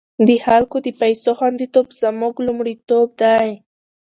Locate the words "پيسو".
0.99-1.29